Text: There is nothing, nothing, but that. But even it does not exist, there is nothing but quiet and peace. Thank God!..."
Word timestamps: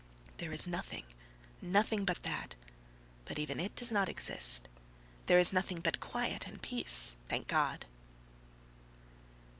There 0.37 0.51
is 0.51 0.65
nothing, 0.67 1.03
nothing, 1.61 2.05
but 2.05 2.23
that. 2.23 2.55
But 3.25 3.37
even 3.37 3.59
it 3.59 3.75
does 3.75 3.91
not 3.91 4.09
exist, 4.09 4.67
there 5.27 5.37
is 5.37 5.53
nothing 5.53 5.79
but 5.79 5.99
quiet 5.99 6.47
and 6.47 6.59
peace. 6.59 7.17
Thank 7.27 7.47
God!..." 7.47 7.85